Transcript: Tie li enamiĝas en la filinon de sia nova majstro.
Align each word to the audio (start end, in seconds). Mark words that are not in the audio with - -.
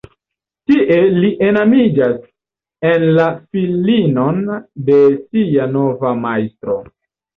Tie 0.69 0.95
li 1.17 1.27
enamiĝas 1.47 2.15
en 2.93 3.05
la 3.19 3.27
filinon 3.57 4.41
de 4.89 4.99
sia 5.27 5.69
nova 5.79 6.19
majstro. 6.27 6.79